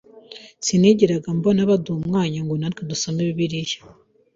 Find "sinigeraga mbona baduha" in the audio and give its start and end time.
0.65-1.97